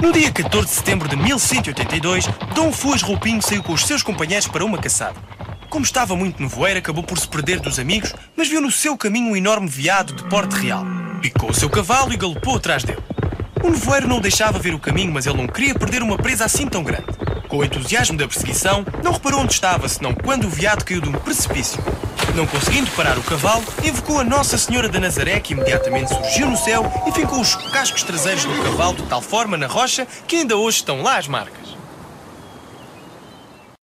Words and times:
No 0.00 0.12
dia 0.12 0.30
14 0.30 0.68
de 0.68 0.74
setembro 0.74 1.08
de 1.08 1.16
1182, 1.16 2.26
Dom 2.54 2.70
Fuas 2.70 3.00
Roupinho 3.00 3.40
saiu 3.40 3.62
com 3.62 3.72
os 3.72 3.86
seus 3.86 4.02
companheiros 4.02 4.46
para 4.46 4.64
uma 4.64 4.76
caçada. 4.76 5.16
Como 5.70 5.84
estava 5.84 6.14
muito 6.14 6.40
no 6.40 6.48
voeiro, 6.48 6.78
acabou 6.78 7.02
por 7.02 7.18
se 7.18 7.26
perder 7.26 7.60
dos 7.60 7.78
amigos, 7.78 8.14
mas 8.36 8.46
viu 8.48 8.60
no 8.60 8.70
seu 8.70 8.96
caminho 8.96 9.32
um 9.32 9.36
enorme 9.36 9.68
veado 9.68 10.14
de 10.14 10.22
porte 10.24 10.54
real. 10.54 10.84
Picou 11.22 11.50
o 11.50 11.54
seu 11.54 11.70
cavalo 11.70 12.12
e 12.12 12.16
galopou 12.16 12.56
atrás 12.56 12.84
dele. 12.84 13.02
O 13.62 13.70
nevoeiro 13.70 14.06
não 14.06 14.18
o 14.18 14.20
deixava 14.20 14.58
ver 14.58 14.74
o 14.74 14.78
caminho, 14.78 15.12
mas 15.12 15.26
ele 15.26 15.38
não 15.38 15.46
queria 15.46 15.74
perder 15.74 16.02
uma 16.02 16.18
presa 16.18 16.44
assim 16.44 16.66
tão 16.66 16.84
grande. 16.84 17.06
Com 17.48 17.58
o 17.58 17.64
entusiasmo 17.64 18.18
da 18.18 18.28
perseguição, 18.28 18.84
não 19.02 19.12
reparou 19.12 19.40
onde 19.40 19.54
estava, 19.54 19.88
senão 19.88 20.14
quando 20.14 20.44
o 20.44 20.50
veado 20.50 20.84
caiu 20.84 21.00
de 21.00 21.08
um 21.08 21.12
precipício. 21.12 21.82
Não 22.36 22.46
conseguindo 22.46 22.90
parar 22.90 23.16
o 23.16 23.22
cavalo, 23.22 23.64
invocou 23.82 24.20
a 24.20 24.24
Nossa 24.24 24.58
Senhora 24.58 24.90
da 24.90 25.00
Nazaré, 25.00 25.40
que 25.40 25.54
imediatamente 25.54 26.10
surgiu 26.10 26.46
no 26.46 26.56
céu 26.58 26.84
e 27.06 27.12
fincou 27.12 27.40
os 27.40 27.56
cascos 27.72 28.02
traseiros 28.02 28.44
do 28.44 28.62
cavalo 28.62 28.94
de 28.94 29.04
tal 29.04 29.22
forma 29.22 29.56
na 29.56 29.66
rocha 29.66 30.06
que 30.28 30.36
ainda 30.36 30.54
hoje 30.54 30.76
estão 30.76 31.00
lá 31.00 31.16
as 31.16 31.26
marcas. 31.26 31.65